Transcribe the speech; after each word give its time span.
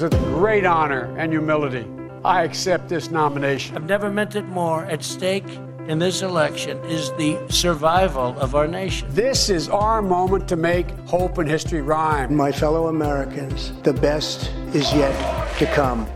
It's 0.00 0.14
a 0.14 0.18
great 0.30 0.64
honor 0.64 1.12
and 1.18 1.32
humility. 1.32 1.84
I 2.24 2.44
accept 2.44 2.88
this 2.88 3.10
nomination. 3.10 3.74
I've 3.74 3.88
never 3.88 4.12
meant 4.12 4.36
it 4.36 4.44
more. 4.44 4.84
At 4.84 5.02
stake 5.02 5.58
in 5.88 5.98
this 5.98 6.22
election 6.22 6.78
is 6.84 7.10
the 7.14 7.36
survival 7.48 8.38
of 8.38 8.54
our 8.54 8.68
nation. 8.68 9.08
This 9.10 9.50
is 9.50 9.68
our 9.68 10.00
moment 10.00 10.46
to 10.50 10.56
make 10.56 10.88
hope 11.08 11.38
and 11.38 11.50
history 11.50 11.82
rhyme. 11.82 12.32
My 12.32 12.52
fellow 12.52 12.86
Americans, 12.86 13.72
the 13.82 13.92
best 13.92 14.52
is 14.72 14.92
yet 14.92 15.58
to 15.58 15.66
come. 15.74 16.06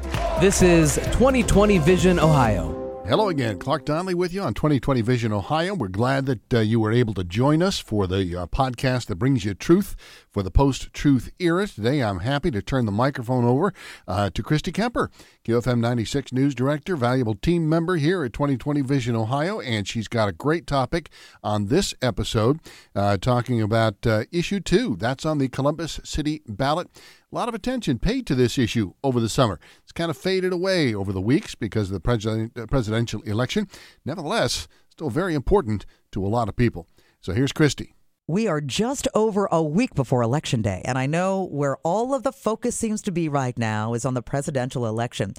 This 0.40 0.62
is 0.62 0.94
2020 1.10 1.78
Vision 1.78 2.20
Ohio. 2.20 2.71
Hello 3.04 3.28
again, 3.28 3.58
Clark 3.58 3.84
Donnelly 3.84 4.14
with 4.14 4.32
you 4.32 4.42
on 4.42 4.54
2020 4.54 5.00
Vision 5.00 5.32
Ohio. 5.32 5.74
We're 5.74 5.88
glad 5.88 6.24
that 6.26 6.54
uh, 6.54 6.60
you 6.60 6.78
were 6.78 6.92
able 6.92 7.14
to 7.14 7.24
join 7.24 7.60
us 7.60 7.80
for 7.80 8.06
the 8.06 8.36
uh, 8.36 8.46
podcast 8.46 9.06
that 9.06 9.16
brings 9.16 9.44
you 9.44 9.54
truth 9.54 9.96
for 10.30 10.44
the 10.44 10.52
post 10.52 10.92
truth 10.94 11.30
era. 11.40 11.66
Today, 11.66 12.00
I'm 12.00 12.20
happy 12.20 12.52
to 12.52 12.62
turn 12.62 12.86
the 12.86 12.92
microphone 12.92 13.44
over 13.44 13.74
uh, 14.06 14.30
to 14.30 14.42
Kristie 14.42 14.72
Kemper, 14.72 15.10
QFM 15.44 15.80
96 15.80 16.32
News 16.32 16.54
Director, 16.54 16.94
valuable 16.94 17.34
team 17.34 17.68
member 17.68 17.96
here 17.96 18.22
at 18.22 18.32
2020 18.32 18.82
Vision 18.82 19.16
Ohio, 19.16 19.60
and 19.60 19.86
she's 19.86 20.06
got 20.06 20.28
a 20.28 20.32
great 20.32 20.68
topic 20.68 21.10
on 21.42 21.66
this 21.66 21.94
episode 22.00 22.60
uh, 22.94 23.16
talking 23.16 23.60
about 23.60 24.06
uh, 24.06 24.24
issue 24.30 24.60
two. 24.60 24.94
That's 24.96 25.26
on 25.26 25.38
the 25.38 25.48
Columbus 25.48 25.98
City 26.04 26.40
ballot. 26.46 26.88
A 27.32 27.34
lot 27.34 27.48
of 27.48 27.54
attention 27.54 27.98
paid 27.98 28.26
to 28.26 28.34
this 28.34 28.58
issue 28.58 28.92
over 29.02 29.18
the 29.18 29.28
summer. 29.28 29.58
It's 29.82 29.92
kind 29.92 30.10
of 30.10 30.18
faded 30.18 30.52
away 30.52 30.94
over 30.94 31.14
the 31.14 31.20
weeks 31.20 31.54
because 31.54 31.90
of 31.90 32.02
the 32.02 32.50
uh, 32.54 32.66
presidential 32.66 33.22
election. 33.22 33.68
Nevertheless, 34.04 34.68
still 34.90 35.08
very 35.08 35.34
important 35.34 35.86
to 36.10 36.26
a 36.26 36.28
lot 36.28 36.50
of 36.50 36.56
people. 36.56 36.88
So 37.22 37.32
here's 37.32 37.54
Kristie. 37.54 37.94
We 38.26 38.48
are 38.48 38.60
just 38.60 39.08
over 39.14 39.48
a 39.50 39.62
week 39.62 39.94
before 39.94 40.20
Election 40.20 40.60
Day, 40.60 40.82
and 40.84 40.98
I 40.98 41.06
know 41.06 41.44
where 41.44 41.78
all 41.78 42.12
of 42.12 42.22
the 42.22 42.32
focus 42.32 42.76
seems 42.76 43.00
to 43.02 43.10
be 43.10 43.30
right 43.30 43.56
now 43.56 43.94
is 43.94 44.04
on 44.04 44.12
the 44.12 44.22
presidential 44.22 44.86
election. 44.86 45.32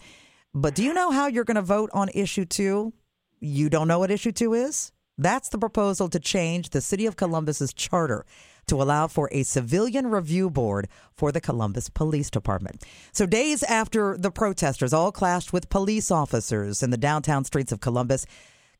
But 0.51 0.73
do 0.73 0.83
you 0.83 0.95
know 0.95 1.11
how 1.11 1.27
you're 1.27 1.43
going 1.43 1.55
to 1.55 1.61
vote 1.61 1.91
on 1.93 2.09
issue 2.15 2.45
two? 2.45 2.93
You 3.39 3.69
don't 3.69 3.87
know 3.87 3.99
what 3.99 4.09
issue 4.09 4.31
two 4.31 4.55
is? 4.55 4.91
That's 5.15 5.49
the 5.49 5.59
proposal 5.59 6.09
to 6.09 6.19
change 6.19 6.71
the 6.71 6.81
City 6.81 7.05
of 7.05 7.17
Columbus's 7.17 7.71
charter 7.71 8.25
to 8.67 8.81
allow 8.81 9.07
for 9.07 9.29
a 9.31 9.43
civilian 9.43 10.07
review 10.07 10.49
board 10.49 10.87
for 11.13 11.31
the 11.31 11.41
Columbus 11.41 11.89
Police 11.89 12.29
Department. 12.29 12.83
So, 13.11 13.25
days 13.25 13.63
after 13.63 14.17
the 14.17 14.31
protesters 14.31 14.93
all 14.93 15.11
clashed 15.11 15.53
with 15.53 15.69
police 15.69 16.11
officers 16.11 16.83
in 16.83 16.89
the 16.89 16.97
downtown 16.97 17.43
streets 17.43 17.71
of 17.71 17.79
Columbus, 17.79 18.25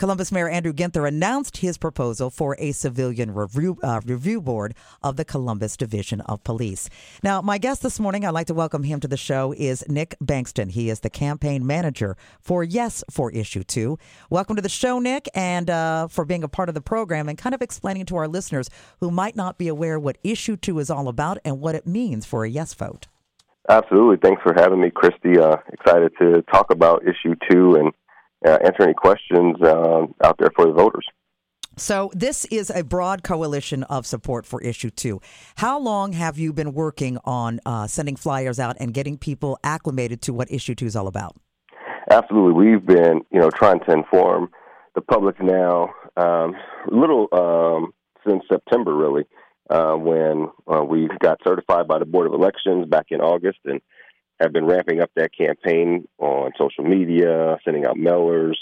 Columbus 0.04 0.34
Mayor 0.34 0.50
Andrew 0.50 0.73
Ginther 0.73 1.08
announced 1.08 1.56
his 1.56 1.78
proposal 1.78 2.30
for 2.30 2.58
a 2.59 2.73
civilian 2.73 3.34
review, 3.34 3.78
uh, 3.82 4.02
review 4.06 4.42
board 4.42 4.76
of 5.02 5.16
the 5.16 5.23
Columbus 5.23 5.78
Division 5.78 6.20
of 6.20 6.44
Police. 6.44 6.90
Now, 7.23 7.42
my 7.42 7.58
guest 7.58 7.84
this 7.84 8.02
morning, 8.02 8.26
I'd 8.26 8.31
like 8.31 8.48
to 8.48 8.54
welcome 8.54 8.84
him 8.84 9.00
to 9.00 9.08
the 9.08 9.16
show, 9.16 9.54
is 9.54 9.88
Nick 9.88 10.18
Bankston. 10.22 10.72
He 10.72 10.90
is 10.90 11.00
the 11.00 11.09
campaign 11.09 11.66
manager 11.66 12.18
for 12.42 12.66
Yes 12.66 13.02
for 13.09 13.31
Issue 13.31 13.64
2. 13.64 13.98
Welcome 14.30 14.58
to 14.58 14.62
the 14.62 14.68
show, 14.68 15.00
Nick, 15.00 15.30
and 15.34 15.70
uh, 15.70 16.09
for 16.09 16.26
being 16.26 16.44
a 16.44 16.50
part 16.50 16.68
of 16.68 16.76
the 16.76 16.81
program 16.81 17.30
and 17.30 17.38
kind 17.38 17.56
of 17.56 17.62
explaining 17.62 18.06
to 18.08 18.18
our 18.18 18.28
listeners 18.28 18.70
who 19.00 19.09
might 19.09 19.38
not 19.38 19.58
be 19.58 19.70
aware 19.70 19.98
what 19.98 20.18
Issue 20.22 20.58
2 20.58 20.80
is 20.80 20.90
all 20.90 21.08
about 21.08 21.38
and 21.46 21.62
what 21.62 21.76
it 21.76 21.88
means 21.88 22.26
for 22.26 22.44
a 22.44 22.50
yes 22.50 22.74
vote. 22.74 23.08
Absolutely. 23.70 24.18
Thanks 24.22 24.42
for 24.42 24.54
having 24.54 24.81
me, 24.81 24.92
Kristie. 24.92 25.40
Uh, 25.40 25.56
excited 25.72 26.12
to 26.20 26.42
talk 26.52 26.74
about 26.74 27.04
Issue 27.04 27.36
2 27.50 27.76
and 27.76 27.94
uh, 28.45 28.58
answer 28.63 28.83
any 28.83 28.94
questions 28.94 29.55
uh, 29.61 30.05
out 30.23 30.38
there 30.39 30.52
for 30.55 30.66
the 30.66 30.73
voters. 30.73 31.05
So, 31.75 32.11
this 32.13 32.45
is 32.45 32.69
a 32.69 32.83
broad 32.83 33.23
coalition 33.23 33.81
of 33.83 34.05
support 34.05 34.45
for 34.45 34.61
issue 34.61 34.91
two. 34.91 35.22
How 35.55 35.80
long 35.80 36.11
have 36.11 36.38
you 36.38 36.53
been 36.53 36.73
working 36.73 37.17
on 37.25 37.59
uh, 37.66 37.88
sending 37.88 38.16
flyers 38.16 38.59
out 38.59 38.77
and 38.80 38.94
getting 38.94 39.17
people 39.17 39.58
acclimated 39.63 40.22
to 40.23 40.33
what 40.33 40.52
issue 40.52 40.75
two 40.75 40.85
is 40.85 40.95
all 40.95 41.08
about? 41.08 41.35
Absolutely, 42.11 42.53
we've 42.53 42.85
been, 42.85 43.22
you 43.31 43.39
know, 43.39 43.50
trying 43.50 43.80
to 43.88 43.91
inform 43.91 44.50
the 44.94 45.02
public 45.02 45.41
now, 45.41 45.89
um, 46.16 46.53
little 46.91 47.28
um, 47.31 47.94
since 48.28 48.44
September, 48.51 48.94
really, 48.94 49.23
uh, 49.72 49.94
when 49.94 50.50
uh, 50.72 50.84
we 50.84 51.09
got 51.19 51.39
certified 51.44 51.88
by 51.88 51.97
the 51.97 52.06
Board 52.06 52.28
of 52.28 52.34
Elections 52.34 52.85
back 52.88 53.07
in 53.09 53.19
August, 53.19 53.59
and 53.66 53.81
have 54.44 54.54
been 54.54 54.66
ramping 54.66 55.02
up 55.02 55.09
that 55.16 55.31
campaign 55.36 56.08
on 56.20 56.52
social 56.58 56.84
media, 56.84 57.58
sending 57.66 57.86
out 57.86 57.96
mailers, 57.96 58.56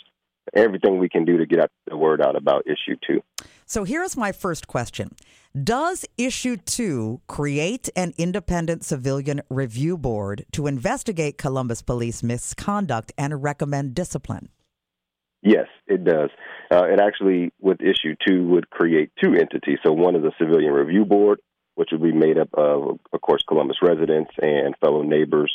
everything 0.54 1.00
we 1.00 1.10
can 1.10 1.26
do 1.26 1.38
to 1.38 1.46
get 1.46 1.60
out 1.60 1.72
the 1.88 1.98
word 1.98 2.22
out 2.22 2.36
about 2.36 2.64
issue 2.66 2.96
two. 3.06 3.22
So 3.66 3.84
here's 3.84 4.18
my 4.18 4.32
first 4.32 4.68
question. 4.68 5.16
Does 5.62 6.06
issue 6.18 6.58
two 6.58 7.22
create 7.28 7.90
an 7.96 8.14
independent 8.18 8.84
civilian 8.84 9.42
review 9.50 9.98
board 9.98 10.46
to 10.54 10.68
investigate 10.68 11.38
Columbus 11.38 11.82
police 11.82 12.24
misconduct 12.24 13.12
and 13.18 13.44
recommend 13.44 13.96
discipline? 13.96 14.50
Yes, 15.42 15.68
it 15.88 16.04
does. 16.04 16.30
Uh, 16.72 16.86
it 16.86 17.00
actually, 17.02 17.52
with 17.60 17.82
issue 17.82 18.16
two, 18.26 18.48
would 18.48 18.70
create 18.70 19.12
two 19.22 19.34
entities. 19.34 19.80
So 19.84 19.92
one 19.92 20.16
is 20.16 20.24
a 20.24 20.32
civilian 20.38 20.72
review 20.72 21.04
board, 21.04 21.40
which 21.76 21.90
would 21.92 22.04
be 22.04 22.12
made 22.12 22.38
up 22.38 22.50
of, 22.54 23.00
of 23.12 23.22
course, 23.22 23.44
Columbus 23.48 23.78
residents 23.82 24.32
and 24.42 24.76
fellow 24.80 25.02
neighbors, 25.02 25.52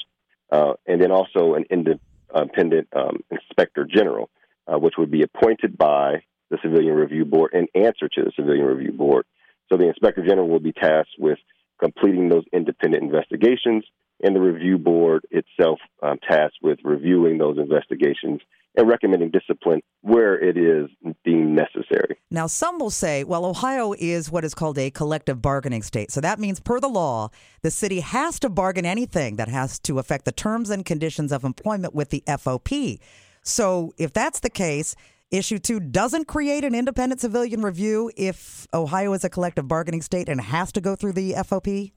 uh, 0.50 0.74
and 0.86 1.00
then 1.00 1.10
also 1.10 1.54
an 1.54 1.64
independent 1.70 2.88
um, 2.94 3.18
inspector 3.30 3.84
general, 3.84 4.30
uh, 4.66 4.78
which 4.78 4.94
would 4.98 5.10
be 5.10 5.22
appointed 5.22 5.76
by 5.76 6.22
the 6.50 6.58
Civilian 6.62 6.94
Review 6.94 7.24
Board 7.24 7.52
in 7.54 7.66
answer 7.74 8.08
to 8.08 8.22
the 8.22 8.32
Civilian 8.36 8.66
Review 8.66 8.92
Board. 8.92 9.26
So 9.68 9.76
the 9.76 9.88
inspector 9.88 10.24
general 10.24 10.48
will 10.48 10.60
be 10.60 10.72
tasked 10.72 11.16
with 11.18 11.38
completing 11.80 12.28
those 12.28 12.44
independent 12.52 13.02
investigations, 13.02 13.84
and 14.22 14.34
the 14.34 14.40
review 14.40 14.78
board 14.78 15.26
itself 15.30 15.78
um, 16.02 16.18
tasked 16.26 16.58
with 16.62 16.78
reviewing 16.84 17.38
those 17.38 17.58
investigations 17.58 18.40
and 18.76 18.88
recommending 18.88 19.30
discipline 19.30 19.80
where 20.02 20.38
it 20.38 20.56
is 20.56 20.88
deemed 21.24 21.54
necessary. 21.54 22.18
Now, 22.30 22.46
some 22.46 22.78
will 22.78 22.90
say, 22.90 23.24
well, 23.24 23.44
Ohio 23.46 23.94
is 23.98 24.30
what 24.30 24.44
is 24.44 24.54
called 24.54 24.78
a 24.78 24.90
collective 24.90 25.40
bargaining 25.40 25.82
state. 25.82 26.10
So 26.10 26.20
that 26.20 26.38
means, 26.38 26.60
per 26.60 26.80
the 26.80 26.88
law, 26.88 27.30
the 27.62 27.70
city 27.70 28.00
has 28.00 28.38
to 28.40 28.48
bargain 28.48 28.84
anything 28.84 29.36
that 29.36 29.48
has 29.48 29.78
to 29.80 29.98
affect 29.98 30.24
the 30.24 30.32
terms 30.32 30.70
and 30.70 30.84
conditions 30.84 31.32
of 31.32 31.44
employment 31.44 31.94
with 31.94 32.10
the 32.10 32.22
FOP. 32.26 32.98
So 33.42 33.92
if 33.96 34.12
that's 34.12 34.40
the 34.40 34.50
case, 34.50 34.94
Issue 35.30 35.58
two 35.58 35.80
doesn't 35.80 36.28
create 36.28 36.62
an 36.62 36.72
independent 36.72 37.20
civilian 37.20 37.60
review 37.62 38.12
if 38.16 38.68
Ohio 38.72 39.12
is 39.12 39.24
a 39.24 39.28
collective 39.28 39.66
bargaining 39.66 40.00
state 40.00 40.28
and 40.28 40.40
has 40.40 40.70
to 40.70 40.80
go 40.80 40.94
through 40.94 41.14
the 41.14 41.32
FOP? 41.32 41.92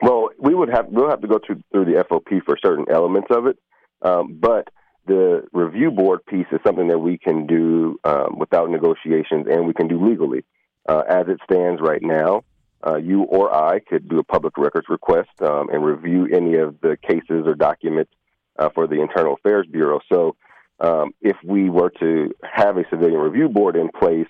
Well, 0.00 0.28
we 0.38 0.54
would 0.54 0.68
have 0.68 0.86
we'll 0.88 1.10
have 1.10 1.20
to 1.22 1.26
go 1.26 1.40
through, 1.44 1.62
through 1.72 1.86
the 1.86 2.04
FOP 2.08 2.44
for 2.44 2.56
certain 2.64 2.86
elements 2.88 3.26
of 3.30 3.46
it, 3.46 3.58
um, 4.02 4.38
but 4.40 4.68
the 5.06 5.46
review 5.52 5.90
board 5.90 6.24
piece 6.26 6.46
is 6.52 6.60
something 6.66 6.88
that 6.88 6.98
we 6.98 7.18
can 7.18 7.46
do 7.46 7.98
um, 8.04 8.38
without 8.38 8.70
negotiations 8.70 9.46
and 9.50 9.66
we 9.66 9.74
can 9.74 9.88
do 9.88 10.04
legally. 10.04 10.44
Uh, 10.88 11.02
as 11.08 11.26
it 11.28 11.38
stands 11.50 11.80
right 11.80 12.02
now, 12.02 12.42
uh, 12.86 12.96
you 12.96 13.22
or 13.22 13.54
I 13.54 13.80
could 13.80 14.08
do 14.08 14.18
a 14.18 14.24
public 14.24 14.58
records 14.58 14.88
request 14.88 15.30
um, 15.40 15.70
and 15.70 15.84
review 15.84 16.28
any 16.34 16.56
of 16.56 16.80
the 16.82 16.98
cases 17.02 17.46
or 17.46 17.54
documents 17.54 18.12
uh, 18.58 18.68
for 18.74 18.86
the 18.86 19.00
Internal 19.00 19.34
Affairs 19.34 19.66
Bureau. 19.70 20.00
So, 20.12 20.36
um, 20.80 21.14
if 21.22 21.36
we 21.44 21.70
were 21.70 21.90
to 22.00 22.34
have 22.42 22.76
a 22.76 22.84
civilian 22.90 23.20
review 23.20 23.48
board 23.48 23.76
in 23.76 23.88
place, 23.88 24.28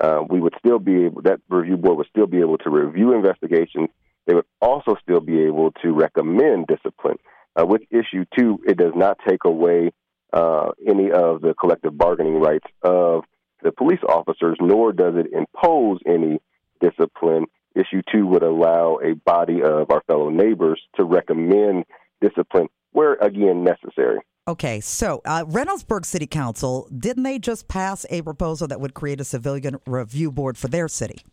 uh, 0.00 0.22
we 0.28 0.40
would 0.40 0.54
still 0.58 0.80
be 0.80 1.04
able, 1.04 1.22
that 1.22 1.40
review 1.48 1.76
board 1.76 1.98
would 1.98 2.08
still 2.08 2.26
be 2.26 2.40
able 2.40 2.58
to 2.58 2.70
review 2.70 3.14
investigations. 3.14 3.88
They 4.26 4.34
would 4.34 4.46
also 4.60 4.96
still 5.00 5.20
be 5.20 5.42
able 5.42 5.70
to 5.82 5.92
recommend 5.92 6.66
discipline. 6.66 7.18
Uh, 7.58 7.64
with 7.64 7.82
issue 7.90 8.24
two, 8.36 8.58
it 8.66 8.76
does 8.76 8.92
not 8.96 9.18
take 9.26 9.44
away 9.44 9.92
uh, 10.34 10.72
any 10.86 11.10
of 11.12 11.40
the 11.40 11.54
collective 11.58 11.96
bargaining 11.96 12.40
rights 12.40 12.66
of 12.82 13.24
the 13.62 13.72
police 13.72 14.00
officers, 14.08 14.56
nor 14.60 14.92
does 14.92 15.14
it 15.16 15.32
impose 15.32 16.00
any 16.06 16.40
discipline. 16.80 17.46
Issue 17.74 18.02
two 18.12 18.26
would 18.26 18.42
allow 18.42 18.98
a 19.02 19.14
body 19.14 19.62
of 19.62 19.90
our 19.90 20.02
fellow 20.06 20.28
neighbors 20.28 20.80
to 20.96 21.04
recommend 21.04 21.84
discipline 22.20 22.68
where, 22.92 23.14
again, 23.14 23.64
necessary. 23.64 24.18
Okay, 24.46 24.80
so 24.80 25.22
uh, 25.24 25.44
Reynoldsburg 25.44 26.04
City 26.04 26.26
Council, 26.26 26.88
didn't 26.96 27.22
they 27.22 27.38
just 27.38 27.66
pass 27.66 28.04
a 28.10 28.22
proposal 28.22 28.68
that 28.68 28.80
would 28.80 28.94
create 28.94 29.20
a 29.20 29.24
civilian 29.24 29.78
review 29.86 30.30
board 30.30 30.58
for 30.58 30.68
their 30.68 30.86
city? 30.86 31.24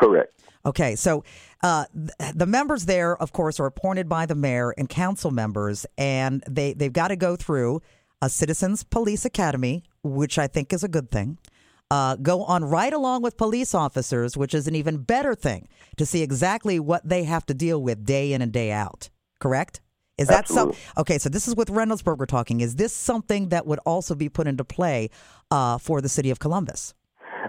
Correct. 0.00 0.32
Okay, 0.64 0.96
so 0.96 1.22
uh, 1.62 1.84
th- 1.94 2.32
the 2.34 2.46
members 2.46 2.86
there, 2.86 3.16
of 3.16 3.32
course, 3.32 3.60
are 3.60 3.66
appointed 3.66 4.08
by 4.08 4.26
the 4.26 4.34
mayor 4.34 4.74
and 4.76 4.88
council 4.88 5.30
members, 5.30 5.86
and 5.96 6.42
they, 6.48 6.72
they've 6.72 6.92
got 6.92 7.08
to 7.08 7.16
go 7.16 7.36
through 7.36 7.82
a 8.22 8.30
Citizens 8.30 8.82
Police 8.82 9.24
Academy, 9.24 9.84
which 10.02 10.38
I 10.38 10.46
think 10.46 10.72
is 10.72 10.82
a 10.82 10.88
good 10.88 11.10
thing. 11.10 11.38
Uh, 11.90 12.16
go 12.16 12.42
on 12.44 12.64
right 12.64 12.92
along 12.92 13.22
with 13.22 13.36
police 13.36 13.74
officers, 13.74 14.36
which 14.36 14.54
is 14.54 14.66
an 14.66 14.74
even 14.74 14.98
better 14.98 15.34
thing 15.34 15.68
to 15.96 16.06
see 16.06 16.22
exactly 16.22 16.80
what 16.80 17.06
they 17.08 17.24
have 17.24 17.46
to 17.46 17.54
deal 17.54 17.80
with 17.80 18.04
day 18.04 18.32
in 18.32 18.42
and 18.42 18.52
day 18.52 18.72
out. 18.72 19.10
Correct? 19.38 19.80
Is 20.18 20.28
that 20.28 20.40
Absolutely. 20.40 20.74
some? 20.74 20.92
Okay, 20.98 21.18
so 21.18 21.28
this 21.28 21.46
is 21.46 21.54
with 21.54 21.68
Reynoldsburg 21.68 22.18
we're 22.18 22.26
talking. 22.26 22.60
Is 22.60 22.76
this 22.76 22.92
something 22.92 23.50
that 23.50 23.66
would 23.66 23.78
also 23.80 24.14
be 24.14 24.28
put 24.28 24.46
into 24.46 24.64
play 24.64 25.10
uh, 25.50 25.78
for 25.78 26.00
the 26.00 26.08
city 26.08 26.30
of 26.30 26.38
Columbus? 26.38 26.94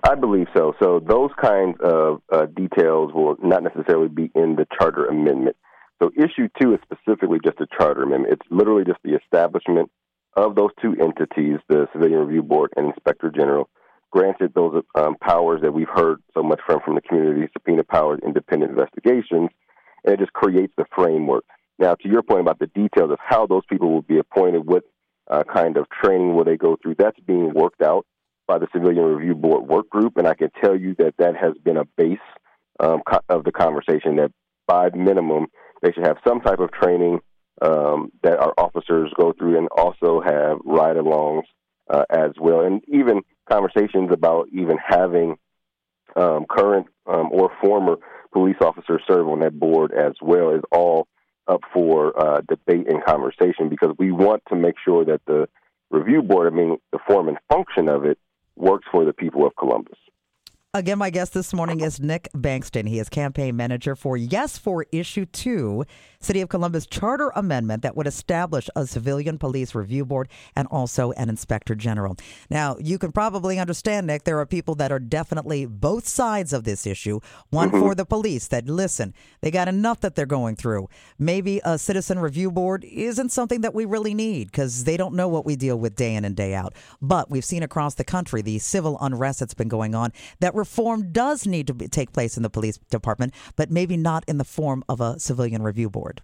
I 0.03 0.15
believe 0.15 0.47
so. 0.55 0.73
So 0.83 0.99
those 0.99 1.31
kinds 1.41 1.77
of 1.81 2.21
uh, 2.31 2.45
details 2.45 3.13
will 3.13 3.37
not 3.41 3.63
necessarily 3.63 4.09
be 4.09 4.29
in 4.35 4.55
the 4.55 4.67
charter 4.77 5.05
amendment. 5.05 5.55
So 6.03 6.11
issue 6.15 6.49
two 6.61 6.73
is 6.73 6.79
specifically 6.83 7.39
just 7.43 7.59
a 7.59 7.67
charter 7.75 8.03
amendment. 8.03 8.33
It's 8.33 8.51
literally 8.51 8.83
just 8.83 8.99
the 9.03 9.15
establishment 9.15 9.89
of 10.37 10.55
those 10.55 10.69
two 10.79 10.95
entities, 11.01 11.57
the 11.67 11.87
Civilian 11.91 12.19
Review 12.19 12.43
Board 12.43 12.71
and 12.77 12.87
Inspector 12.87 13.29
General, 13.31 13.67
granted 14.11 14.53
those 14.53 14.83
um, 14.95 15.15
powers 15.19 15.61
that 15.63 15.73
we've 15.73 15.89
heard 15.89 16.21
so 16.33 16.43
much 16.43 16.61
from 16.65 16.79
from 16.85 16.95
the 16.95 17.01
community, 17.01 17.49
subpoena 17.51 17.83
powers, 17.83 18.19
independent 18.23 18.71
investigations, 18.71 19.49
and 20.05 20.13
it 20.13 20.19
just 20.19 20.31
creates 20.33 20.71
the 20.77 20.85
framework. 20.95 21.43
Now, 21.79 21.95
to 21.95 22.07
your 22.07 22.21
point 22.21 22.41
about 22.41 22.59
the 22.59 22.67
details 22.67 23.11
of 23.11 23.17
how 23.19 23.47
those 23.47 23.63
people 23.69 23.91
will 23.91 24.03
be 24.03 24.19
appointed, 24.19 24.65
what 24.65 24.83
uh, 25.29 25.43
kind 25.43 25.75
of 25.75 25.87
training 25.89 26.35
will 26.35 26.45
they 26.45 26.55
go 26.55 26.77
through, 26.81 26.95
that's 26.97 27.19
being 27.21 27.53
worked 27.53 27.81
out 27.81 28.05
by 28.47 28.59
the 28.59 28.67
Civilian 28.71 29.03
Review 29.03 29.35
Board 29.35 29.67
work 29.67 29.89
group, 29.89 30.17
and 30.17 30.27
I 30.27 30.35
can 30.35 30.49
tell 30.63 30.75
you 30.75 30.95
that 30.99 31.15
that 31.17 31.35
has 31.35 31.53
been 31.63 31.77
a 31.77 31.85
base 31.97 32.19
um, 32.79 33.01
co- 33.09 33.21
of 33.27 33.43
the 33.43 33.51
conversation. 33.51 34.15
That 34.17 34.31
by 34.67 34.89
minimum, 34.95 35.47
they 35.81 35.91
should 35.91 36.05
have 36.05 36.17
some 36.25 36.41
type 36.41 36.59
of 36.59 36.71
training 36.71 37.19
um, 37.61 38.11
that 38.23 38.39
our 38.39 38.53
officers 38.57 39.11
go 39.19 39.33
through, 39.33 39.57
and 39.57 39.67
also 39.75 40.21
have 40.21 40.59
ride-alongs 40.65 41.43
uh, 41.89 42.03
as 42.09 42.31
well, 42.39 42.61
and 42.61 42.81
even 42.87 43.21
conversations 43.49 44.09
about 44.11 44.47
even 44.51 44.77
having 44.77 45.37
um, 46.15 46.45
current 46.49 46.87
um, 47.05 47.29
or 47.31 47.51
former 47.61 47.97
police 48.33 48.57
officers 48.61 49.01
serve 49.07 49.27
on 49.27 49.39
that 49.39 49.57
board 49.57 49.91
as 49.93 50.13
well 50.21 50.51
is 50.51 50.61
all 50.71 51.07
up 51.47 51.61
for 51.73 52.17
uh, 52.19 52.41
debate 52.47 52.87
and 52.89 53.03
conversation 53.05 53.69
because 53.69 53.95
we 53.97 54.11
want 54.11 54.43
to 54.49 54.55
make 54.55 54.75
sure 54.83 55.05
that 55.05 55.21
the 55.27 55.47
review 55.89 56.21
board, 56.21 56.51
I 56.51 56.55
mean, 56.55 56.77
the 56.91 56.99
form 57.07 57.29
and 57.29 57.37
function 57.49 57.87
of 57.87 58.05
it, 58.05 58.17
works 58.55 58.85
for 58.91 59.05
the 59.05 59.13
people 59.13 59.45
of 59.45 59.55
Columbus. 59.55 59.97
Again, 60.73 60.97
my 60.97 61.09
guest 61.09 61.33
this 61.33 61.53
morning 61.53 61.79
is 61.79 61.99
Nick 61.99 62.29
Bankston. 62.35 62.87
He 62.87 62.99
is 62.99 63.09
campaign 63.09 63.55
manager 63.55 63.95
for 63.95 64.17
Yes 64.17 64.57
for 64.57 64.85
Issue 64.91 65.25
2, 65.25 65.85
City 66.19 66.41
of 66.41 66.49
Columbus 66.49 66.85
Charter 66.85 67.31
Amendment 67.35 67.83
that 67.83 67.95
would 67.95 68.07
establish 68.07 68.69
a 68.75 68.87
civilian 68.87 69.37
police 69.37 69.75
review 69.75 70.05
board 70.05 70.27
and 70.55 70.67
also 70.69 71.11
an 71.13 71.29
inspector 71.29 71.75
general. 71.75 72.17
Now, 72.49 72.75
you 72.79 72.97
can 72.97 73.11
probably 73.11 73.59
understand, 73.59 74.07
Nick, 74.07 74.23
there 74.23 74.39
are 74.39 74.45
people 74.45 74.75
that 74.75 74.91
are 74.91 74.99
definitely 74.99 75.65
both 75.65 76.07
sides 76.07 76.53
of 76.53 76.63
this 76.63 76.87
issue. 76.87 77.19
One 77.49 77.69
mm-hmm. 77.69 77.79
for 77.79 77.95
the 77.95 78.05
police 78.05 78.47
that, 78.47 78.67
listen, 78.67 79.13
they 79.41 79.51
got 79.51 79.67
enough 79.67 80.01
that 80.01 80.15
they're 80.15 80.25
going 80.25 80.55
through. 80.55 80.89
Maybe 81.19 81.61
a 81.63 81.77
citizen 81.77 82.19
review 82.19 82.51
board 82.51 82.83
isn't 82.83 83.31
something 83.31 83.61
that 83.61 83.75
we 83.75 83.85
really 83.85 84.13
need 84.13 84.51
because 84.51 84.83
they 84.83 84.97
don't 84.97 85.15
know 85.15 85.27
what 85.27 85.45
we 85.45 85.55
deal 85.55 85.77
with 85.77 85.95
day 85.95 86.15
in 86.15 86.25
and 86.25 86.35
day 86.35 86.53
out. 86.53 86.73
But 87.01 87.29
we've 87.29 87.45
seen 87.45 87.63
across 87.63 87.95
the 87.95 88.03
country 88.03 88.41
the 88.41 88.59
civil 88.59 88.97
unrest 88.99 89.39
that's 89.39 89.53
been 89.53 89.67
going 89.67 89.95
on 89.95 90.11
that 90.39 90.55
reform 90.55 91.11
does 91.11 91.45
need 91.45 91.67
to 91.67 91.73
be, 91.73 91.87
take 91.87 92.11
place 92.11 92.37
in 92.37 92.43
the 92.43 92.49
police 92.49 92.77
department, 92.89 93.33
but 93.55 93.71
maybe 93.71 93.97
not 93.97 94.23
in 94.27 94.37
the 94.37 94.43
form 94.43 94.83
of 94.89 95.01
a 95.01 95.19
civilian 95.19 95.61
review 95.61 95.89
board. 95.89 96.16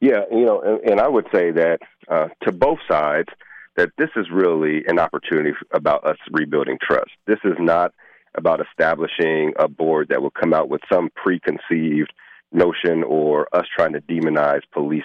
Yeah, 0.00 0.24
you 0.30 0.44
know, 0.46 0.60
and, 0.62 0.92
and 0.92 1.00
I 1.00 1.08
would 1.08 1.26
say 1.32 1.50
that 1.50 1.78
uh, 2.08 2.28
to 2.42 2.52
both 2.52 2.78
sides, 2.90 3.28
that 3.76 3.90
this 3.98 4.10
is 4.16 4.26
really 4.32 4.82
an 4.86 4.98
opportunity 4.98 5.52
about 5.72 6.04
us 6.04 6.16
rebuilding 6.32 6.78
trust. 6.82 7.10
This 7.26 7.38
is 7.44 7.54
not 7.58 7.92
about 8.34 8.60
establishing 8.60 9.52
a 9.58 9.68
board 9.68 10.08
that 10.08 10.22
will 10.22 10.30
come 10.30 10.54
out 10.54 10.68
with 10.68 10.80
some 10.92 11.10
preconceived 11.14 12.12
notion 12.52 13.02
or 13.04 13.48
us 13.52 13.66
trying 13.76 13.92
to 13.92 14.00
demonize 14.00 14.62
police. 14.72 15.02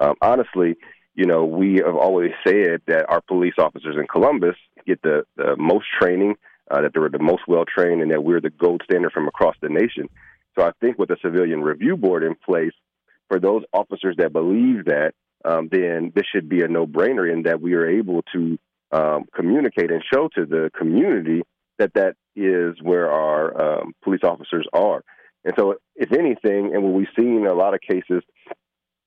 Um, 0.00 0.14
honestly, 0.22 0.76
you 1.14 1.26
know, 1.26 1.44
we 1.44 1.80
have 1.84 1.94
always 1.94 2.32
said 2.46 2.80
that 2.86 3.06
our 3.08 3.20
police 3.20 3.54
officers 3.58 3.96
in 3.98 4.06
Columbus 4.06 4.56
get 4.86 5.02
the, 5.02 5.24
the 5.36 5.56
most 5.56 5.86
training, 6.00 6.36
uh, 6.70 6.80
that 6.82 6.92
they're 6.94 7.08
the 7.08 7.18
most 7.18 7.42
well 7.46 7.64
trained, 7.64 8.00
and 8.00 8.10
that 8.10 8.24
we're 8.24 8.40
the 8.40 8.50
gold 8.50 8.82
standard 8.84 9.12
from 9.12 9.28
across 9.28 9.56
the 9.60 9.68
nation. 9.68 10.08
So 10.56 10.64
I 10.64 10.72
think 10.80 10.98
with 10.98 11.10
a 11.10 11.16
civilian 11.22 11.62
review 11.62 11.96
board 11.96 12.22
in 12.22 12.34
place, 12.34 12.72
for 13.30 13.38
those 13.38 13.62
officers 13.72 14.16
that 14.18 14.32
believe 14.32 14.86
that, 14.86 15.12
um, 15.44 15.68
then 15.70 16.12
this 16.14 16.24
should 16.30 16.48
be 16.48 16.62
a 16.62 16.68
no 16.68 16.86
brainer 16.86 17.32
in 17.32 17.44
that 17.44 17.60
we 17.62 17.74
are 17.74 17.88
able 17.88 18.22
to 18.34 18.58
um, 18.90 19.24
communicate 19.34 19.90
and 19.90 20.02
show 20.12 20.28
to 20.34 20.44
the 20.44 20.70
community 20.76 21.42
that 21.78 21.94
that 21.94 22.16
is 22.34 22.74
where 22.82 23.10
our 23.10 23.82
um, 23.82 23.94
police 24.02 24.20
officers 24.24 24.66
are. 24.72 25.02
And 25.44 25.54
so, 25.56 25.76
if 25.94 26.12
anything, 26.12 26.74
and 26.74 26.82
what 26.82 26.92
we've 26.92 27.06
seen 27.18 27.38
in 27.38 27.46
a 27.46 27.54
lot 27.54 27.72
of 27.72 27.80
cases 27.80 28.22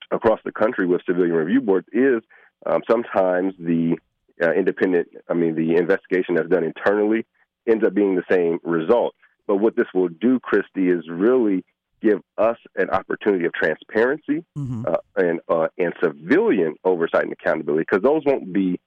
across 0.10 0.40
the 0.46 0.52
country 0.52 0.88
with 0.88 1.02
civilian 1.06 1.36
review 1.36 1.62
boards 1.62 1.88
is 1.92 2.24
um, 2.66 2.82
sometimes 2.90 3.54
the 3.60 3.98
uh, 4.42 4.54
independent, 4.54 5.10
I 5.30 5.34
mean, 5.34 5.54
the 5.56 5.76
investigation 5.76 6.36
that's 6.36 6.50
done 6.50 6.64
internally 6.64 7.26
ends 7.68 7.84
up 7.86 7.94
being 7.94 8.16
the 8.16 8.24
same 8.32 8.60
result. 8.64 9.14
But 9.48 9.58
what 9.58 9.76
this 9.76 9.88
will 9.94 10.08
do, 10.08 10.40
Kristie, 10.40 10.98
is 10.98 11.04
really 11.10 11.66
give 12.04 12.20
us 12.38 12.58
an 12.76 12.90
opportunity 13.00 13.46
of 13.46 13.54
transparency 13.54 14.40
Mm-hmm. 14.58 14.84
uh, 14.88 14.98
and 15.16 15.40
uh, 15.56 15.68
and 15.84 15.94
civilian 16.04 16.76
oversight 16.84 17.24
and 17.24 17.34
accountability, 17.34 17.86
because 17.90 18.04
those 18.10 18.24
won't 18.26 18.48
be 18.62 18.80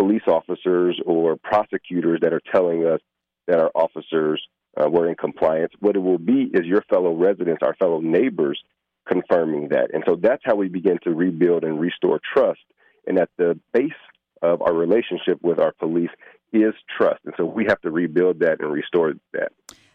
police 0.00 0.26
officers 0.26 0.94
or 1.12 1.36
prosecutors 1.36 2.18
that 2.22 2.32
are 2.32 2.44
telling 2.54 2.80
us 2.92 3.00
that 3.48 3.58
our 3.58 3.70
officers 3.74 4.40
uh, 4.78 4.88
were 4.88 5.08
in 5.08 5.16
compliance. 5.16 5.72
What 5.80 5.96
it 5.96 6.02
will 6.08 6.18
be 6.18 6.40
is 6.52 6.64
your 6.64 6.84
fellow 6.92 7.12
residents, 7.14 7.62
our 7.62 7.74
fellow 7.74 8.00
neighbors, 8.00 8.58
confirming 9.06 9.68
that, 9.74 9.86
and 9.94 10.02
so 10.06 10.12
that's 10.16 10.42
how 10.44 10.56
we 10.62 10.68
begin 10.68 10.98
to 11.04 11.10
rebuild 11.10 11.64
and 11.64 11.74
restore 11.80 12.20
trust. 12.34 12.60
And 13.06 13.18
at 13.18 13.30
the 13.36 13.58
base 13.72 14.02
of 14.42 14.62
our 14.62 14.74
relationship 14.74 15.38
with 15.42 15.58
our 15.58 15.72
police 15.84 16.14
is 16.52 16.74
trust, 16.96 17.20
and 17.24 17.34
so 17.36 17.44
we 17.44 17.64
have 17.68 17.80
to 17.82 17.90
rebuild 17.90 18.40
that 18.40 18.60
and 18.60 18.72
restore 18.72 19.14
that. 19.32 19.52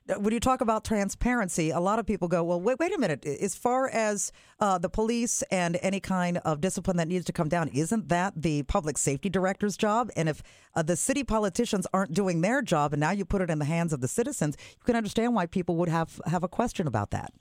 When 0.08 0.36
you 0.36 0.40
talk 0.40 0.62
about 0.62 0.86
transparency, 0.86 1.72
a 1.72 1.80
lot 1.80 1.98
of 1.98 2.06
people 2.06 2.28
go, 2.28 2.44
well, 2.44 2.62
wait, 2.62 2.78
wait 2.80 2.94
a 2.94 3.00
minute. 3.00 3.26
As 3.26 3.56
far 3.56 3.90
as 3.90 4.32
uh, 4.60 4.78
the 4.78 4.88
police 4.88 5.42
and 5.50 5.80
any 5.82 6.00
kind 6.00 6.38
of 6.46 6.62
discipline 6.62 6.98
that 6.98 7.08
needs 7.08 7.26
to 7.26 7.34
come 7.34 7.50
down, 7.50 7.70
isn't 7.70 8.10
that 8.10 8.40
the 8.40 8.62
public 8.64 9.00
safety 9.00 9.30
director's 9.30 9.76
job? 9.76 10.12
And 10.16 10.30
if 10.30 10.44
uh, 10.76 10.84
the 10.84 10.96
city 10.96 11.24
politicians 11.24 11.88
aren't 11.92 12.14
doing 12.14 12.42
their 12.42 12.62
job 12.62 12.94
and 12.94 13.00
now 13.00 13.10
you 13.10 13.26
put 13.26 13.42
it 13.42 13.50
in 13.50 13.58
the 13.58 13.66
hands 13.66 13.94
of 13.94 14.02
the 14.02 14.08
citizens, 14.08 14.56
you 14.70 14.84
can 14.86 14.96
understand 14.96 15.34
why 15.34 15.48
people 15.48 15.76
would 15.78 15.90
have, 15.90 16.22
have 16.28 16.44
a 16.44 16.48
question 16.48 16.86
about 16.86 17.10
that. 17.10 17.34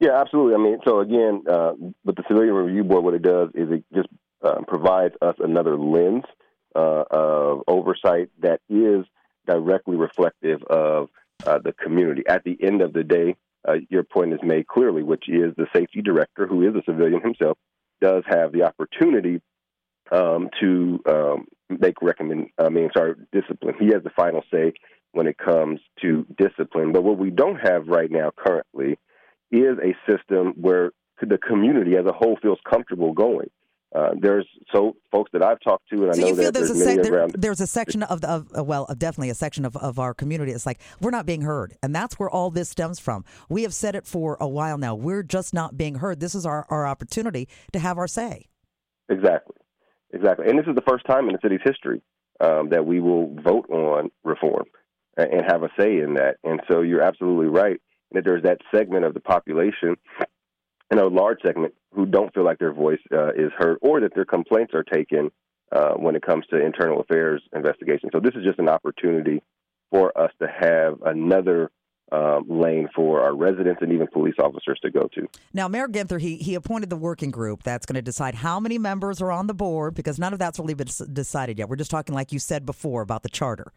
Yeah, 0.00 0.18
absolutely. 0.18 0.54
I 0.54 0.58
mean, 0.58 0.78
so 0.86 1.00
again, 1.00 1.42
uh, 1.46 1.72
with 2.06 2.16
the 2.16 2.24
Civilian 2.26 2.54
Review 2.54 2.84
Board, 2.84 3.04
what 3.04 3.12
it 3.12 3.22
does 3.22 3.50
is 3.54 3.68
it 3.70 3.84
just 3.94 4.08
uh, 4.42 4.62
provides 4.66 5.14
us 5.20 5.34
another 5.40 5.76
lens 5.76 6.24
uh, 6.74 7.04
of 7.10 7.64
oversight 7.68 8.30
that 8.40 8.60
is 8.70 9.04
directly 9.46 9.96
reflective 9.96 10.62
of 10.62 11.10
uh, 11.46 11.58
the 11.58 11.72
community. 11.72 12.22
At 12.26 12.44
the 12.44 12.56
end 12.62 12.82
of 12.82 12.92
the 12.92 13.04
day, 13.04 13.36
uh, 13.66 13.76
your 13.88 14.02
point 14.02 14.32
is 14.32 14.40
made 14.42 14.66
clearly, 14.66 15.02
which 15.02 15.28
is 15.28 15.54
the 15.56 15.66
safety 15.74 16.02
director, 16.02 16.46
who 16.46 16.62
is 16.68 16.74
a 16.74 16.82
civilian 16.84 17.20
himself, 17.20 17.58
does 18.00 18.22
have 18.26 18.52
the 18.52 18.62
opportunity 18.62 19.40
um, 20.12 20.50
to 20.60 21.00
um, 21.06 21.46
make 21.68 22.00
recommend. 22.02 22.48
I 22.58 22.68
mean, 22.68 22.90
sorry, 22.96 23.14
discipline. 23.32 23.74
He 23.78 23.86
has 23.86 24.02
the 24.02 24.10
final 24.10 24.42
say 24.52 24.72
when 25.12 25.26
it 25.26 25.38
comes 25.38 25.80
to 26.02 26.26
discipline. 26.36 26.92
But 26.92 27.02
what 27.02 27.18
we 27.18 27.30
don't 27.30 27.56
have 27.56 27.88
right 27.88 28.10
now, 28.10 28.30
currently, 28.36 28.98
is 29.50 29.78
a 29.82 29.96
system 30.10 30.54
where 30.60 30.92
the 31.20 31.38
community 31.38 31.96
as 31.96 32.04
a 32.06 32.12
whole 32.12 32.36
feels 32.42 32.58
comfortable 32.68 33.12
going. 33.12 33.50
Uh, 33.96 34.10
there's 34.20 34.46
so 34.74 34.94
folks 35.10 35.30
that 35.32 35.42
I've 35.42 35.60
talked 35.60 35.88
to, 35.88 36.02
and 36.02 36.12
I 36.12 36.16
know 36.18 36.26
you 36.26 36.34
feel 36.34 36.44
that 36.44 36.54
there's 36.54 36.68
there's 36.68 36.82
a 36.82 36.84
many 36.84 37.02
sec- 37.02 37.10
there- 37.10 37.28
there's 37.28 37.60
a 37.62 37.66
section 37.66 38.02
of 38.02 38.20
the 38.20 38.28
of, 38.28 38.46
uh, 38.58 38.62
well 38.62 38.84
of 38.84 38.98
definitely 38.98 39.30
a 39.30 39.34
section 39.34 39.64
of, 39.64 39.74
of 39.76 39.98
our 39.98 40.12
community. 40.12 40.52
It's 40.52 40.66
like 40.66 40.80
we're 41.00 41.10
not 41.10 41.24
being 41.24 41.42
heard, 41.42 41.74
and 41.82 41.94
that's 41.94 42.18
where 42.18 42.28
all 42.28 42.50
this 42.50 42.68
stems 42.68 42.98
from. 42.98 43.24
We 43.48 43.62
have 43.62 43.72
said 43.72 43.94
it 43.94 44.06
for 44.06 44.36
a 44.38 44.46
while 44.48 44.76
now. 44.76 44.94
We're 44.94 45.22
just 45.22 45.54
not 45.54 45.78
being 45.78 45.94
heard. 45.96 46.20
This 46.20 46.34
is 46.34 46.44
our, 46.44 46.66
our 46.68 46.86
opportunity 46.86 47.48
to 47.72 47.78
have 47.78 47.96
our 47.96 48.06
say. 48.06 48.48
Exactly, 49.08 49.56
exactly. 50.12 50.46
And 50.48 50.58
this 50.58 50.66
is 50.66 50.74
the 50.74 50.84
first 50.86 51.06
time 51.06 51.28
in 51.28 51.32
the 51.32 51.38
city's 51.42 51.60
history 51.64 52.02
um, 52.40 52.68
that 52.70 52.84
we 52.84 53.00
will 53.00 53.34
vote 53.42 53.70
on 53.70 54.10
reform 54.24 54.64
and, 55.16 55.32
and 55.32 55.42
have 55.50 55.62
a 55.62 55.70
say 55.78 56.00
in 56.00 56.14
that. 56.14 56.36
And 56.44 56.60
so 56.70 56.82
you're 56.82 57.02
absolutely 57.02 57.46
right 57.46 57.80
that 58.12 58.24
there's 58.24 58.42
that 58.42 58.58
segment 58.74 59.04
of 59.06 59.14
the 59.14 59.20
population, 59.20 59.96
and 60.90 61.00
a 61.00 61.06
large 61.08 61.38
segment, 61.44 61.74
who 61.96 62.06
don't 62.06 62.32
feel 62.34 62.44
like 62.44 62.58
their 62.58 62.72
voice 62.72 63.00
uh, 63.12 63.30
is 63.30 63.50
heard 63.58 63.78
or 63.80 64.00
that 64.00 64.14
their 64.14 64.24
complaints 64.26 64.74
are 64.74 64.84
taken 64.84 65.30
uh, 65.72 65.94
when 65.94 66.14
it 66.14 66.22
comes 66.22 66.46
to 66.48 66.64
internal 66.64 67.00
affairs 67.00 67.42
investigation. 67.54 68.10
So 68.12 68.20
this 68.20 68.34
is 68.36 68.44
just 68.44 68.58
an 68.58 68.68
opportunity 68.68 69.42
for 69.90 70.16
us 70.16 70.30
to 70.40 70.46
have 70.46 71.00
another 71.04 71.70
um, 72.12 72.44
lane 72.48 72.88
for 72.94 73.22
our 73.22 73.34
residents 73.34 73.82
and 73.82 73.92
even 73.92 74.06
police 74.06 74.36
officers 74.38 74.78
to 74.82 74.90
go 74.90 75.08
to. 75.14 75.26
Now, 75.52 75.66
Mayor 75.66 75.88
Ginther, 75.88 76.20
he, 76.20 76.36
he 76.36 76.54
appointed 76.54 76.88
the 76.88 76.96
working 76.96 77.32
group 77.32 77.64
that's 77.64 77.84
going 77.84 77.96
to 77.96 78.02
decide 78.02 78.36
how 78.36 78.60
many 78.60 78.78
members 78.78 79.20
are 79.20 79.32
on 79.32 79.48
the 79.48 79.54
board 79.54 79.94
because 79.94 80.18
none 80.18 80.32
of 80.32 80.38
that's 80.38 80.58
really 80.60 80.74
been 80.74 80.88
decided 81.12 81.58
yet. 81.58 81.68
We're 81.68 81.76
just 81.76 81.90
talking, 81.90 82.14
like 82.14 82.30
you 82.30 82.38
said 82.38 82.64
before, 82.64 83.02
about 83.02 83.24
the 83.24 83.28
charter. 83.28 83.72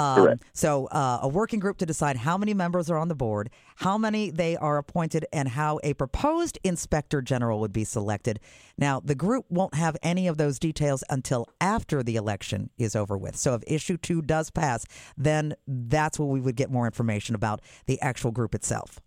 Um, 0.00 0.38
So, 0.52 0.86
uh, 0.86 1.20
a 1.22 1.28
working 1.28 1.60
group 1.60 1.78
to 1.78 1.86
decide 1.86 2.16
how 2.16 2.36
many 2.36 2.54
members 2.54 2.90
are 2.90 2.96
on 2.96 3.08
the 3.08 3.14
board, 3.14 3.50
how 3.76 3.98
many 3.98 4.30
they 4.30 4.56
are 4.56 4.78
appointed, 4.78 5.26
and 5.32 5.48
how 5.48 5.80
a 5.82 5.94
proposed 5.94 6.58
inspector 6.64 7.22
general 7.22 7.60
would 7.60 7.72
be 7.72 7.84
selected. 7.84 8.40
Now, 8.78 9.00
the 9.00 9.14
group 9.14 9.46
won't 9.50 9.74
have 9.74 9.96
any 10.02 10.26
of 10.26 10.36
those 10.36 10.58
details 10.58 11.04
until 11.10 11.46
after 11.60 12.02
the 12.02 12.16
election 12.16 12.70
is 12.78 12.96
over 12.96 13.16
with. 13.16 13.36
So, 13.36 13.54
if 13.54 13.62
issue 13.66 13.96
two 13.96 14.22
does 14.22 14.50
pass, 14.50 14.86
then 15.16 15.54
that's 15.66 16.18
when 16.18 16.28
we 16.28 16.40
would 16.40 16.56
get 16.56 16.70
more 16.70 16.86
information 16.86 17.34
about 17.34 17.60
the 17.86 18.00
actual 18.00 18.30
group 18.30 18.54
itself. 18.54 19.00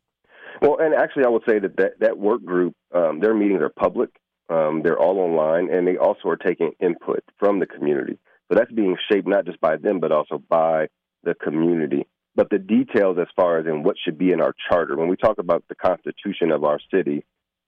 Well, 0.61 0.77
and 0.79 0.93
actually, 0.93 1.25
I 1.25 1.29
would 1.29 1.43
say 1.47 1.59
that 1.59 1.75
that, 1.77 1.99
that 1.99 2.17
work 2.17 2.43
group, 2.45 2.75
um, 2.93 3.19
their 3.19 3.33
meetings 3.33 3.61
are 3.61 3.69
public. 3.69 4.09
Um, 4.49 4.81
they're 4.83 4.99
all 4.99 5.19
online, 5.19 5.73
and 5.73 5.87
they 5.87 5.97
also 5.97 6.29
are 6.29 6.37
taking 6.37 6.71
input 6.79 7.23
from 7.39 7.59
the 7.59 7.65
community. 7.65 8.19
So 8.49 8.57
that's 8.57 8.71
being 8.71 8.97
shaped 9.11 9.27
not 9.27 9.45
just 9.45 9.59
by 9.61 9.77
them, 9.77 9.99
but 9.99 10.11
also 10.11 10.41
by 10.49 10.87
the 11.23 11.33
community. 11.33 12.05
But 12.35 12.49
the 12.49 12.59
details, 12.59 13.17
as 13.19 13.27
far 13.35 13.59
as 13.59 13.67
in 13.67 13.83
what 13.83 13.95
should 14.03 14.17
be 14.17 14.31
in 14.31 14.41
our 14.41 14.53
charter, 14.69 14.97
when 14.97 15.07
we 15.07 15.15
talk 15.15 15.37
about 15.37 15.63
the 15.69 15.75
constitution 15.75 16.51
of 16.51 16.63
our 16.63 16.79
city, 16.93 17.23